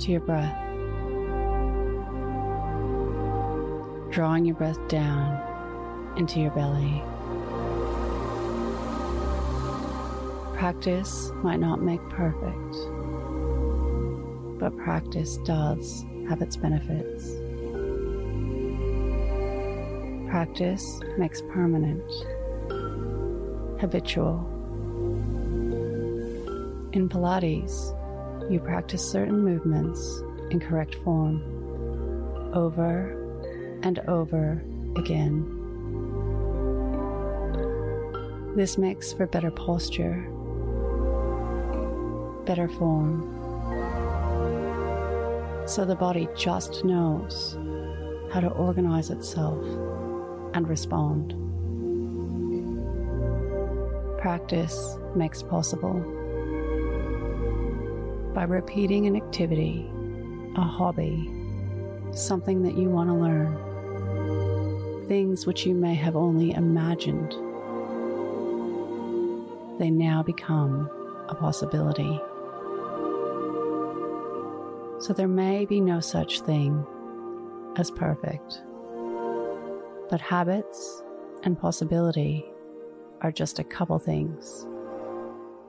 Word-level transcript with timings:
to 0.00 0.12
your 0.12 0.20
breath. 0.20 0.54
Drawing 4.10 4.44
your 4.44 4.54
breath 4.56 4.78
down 4.88 5.42
into 6.16 6.40
your 6.40 6.50
belly. 6.52 7.02
Practice 10.56 11.30
might 11.42 11.60
not 11.60 11.82
make 11.82 12.00
perfect, 12.08 12.76
but 14.58 14.76
practice 14.76 15.38
does 15.44 16.04
have 16.28 16.40
its 16.40 16.56
benefits. 16.56 17.32
Practice 20.30 21.00
makes 21.18 21.42
permanent, 21.52 22.10
habitual. 23.80 24.44
In 26.92 27.08
Pilates, 27.08 27.95
you 28.48 28.60
practice 28.60 29.02
certain 29.02 29.42
movements 29.42 30.22
in 30.50 30.60
correct 30.60 30.94
form 30.96 31.42
over 32.54 33.10
and 33.82 33.98
over 34.08 34.62
again. 34.96 35.52
This 38.54 38.78
makes 38.78 39.12
for 39.12 39.26
better 39.26 39.50
posture, 39.50 40.22
better 42.46 42.68
form, 42.68 43.32
so 45.66 45.84
the 45.84 45.96
body 45.96 46.28
just 46.36 46.84
knows 46.84 47.58
how 48.32 48.40
to 48.40 48.48
organize 48.48 49.10
itself 49.10 49.62
and 50.54 50.68
respond. 50.68 51.34
Practice 54.18 54.96
makes 55.14 55.42
possible 55.42 56.00
by 58.36 58.42
repeating 58.42 59.06
an 59.06 59.16
activity, 59.16 59.90
a 60.56 60.60
hobby, 60.60 61.32
something 62.12 62.62
that 62.62 62.76
you 62.76 62.90
want 62.90 63.08
to 63.08 63.14
learn, 63.14 65.06
things 65.08 65.46
which 65.46 65.64
you 65.64 65.74
may 65.74 65.94
have 65.94 66.14
only 66.14 66.52
imagined. 66.52 67.30
They 69.78 69.90
now 69.90 70.22
become 70.22 70.90
a 71.30 71.34
possibility. 71.34 72.20
So 75.00 75.14
there 75.14 75.28
may 75.28 75.64
be 75.64 75.80
no 75.80 76.00
such 76.00 76.42
thing 76.42 76.84
as 77.76 77.90
perfect, 77.90 78.60
but 80.10 80.20
habits 80.20 81.02
and 81.42 81.58
possibility 81.58 82.44
are 83.22 83.32
just 83.32 83.58
a 83.58 83.64
couple 83.64 83.98
things 83.98 84.66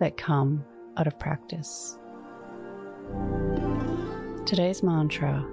that 0.00 0.16
come 0.16 0.64
out 0.96 1.06
of 1.06 1.16
practice. 1.20 1.96
Today's 4.46 4.80
mantra 4.80 5.44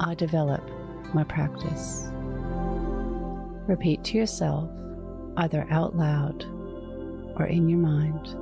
I 0.00 0.14
develop 0.14 0.66
my 1.12 1.24
practice. 1.24 2.08
Repeat 3.68 4.02
to 4.04 4.16
yourself, 4.16 4.70
either 5.36 5.66
out 5.70 5.94
loud 5.94 6.42
or 7.36 7.44
in 7.44 7.68
your 7.68 7.78
mind, 7.78 8.34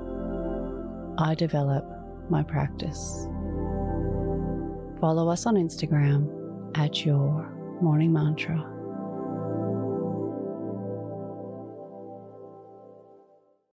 I 1.18 1.34
develop 1.34 1.84
my 2.30 2.44
practice. 2.44 3.26
Follow 5.00 5.28
us 5.28 5.46
on 5.46 5.56
Instagram 5.56 6.78
at 6.78 7.04
your 7.04 7.50
morning 7.82 8.12
mantra. 8.12 8.77